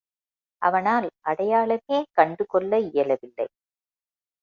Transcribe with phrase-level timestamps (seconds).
[0.61, 3.47] அவனால் அடையாளமே கண்டு கொள்ள இயலவில்லை.